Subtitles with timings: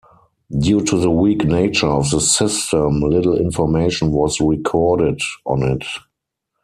[0.57, 5.85] Due to the weak nature of the system, little information was recorded on it.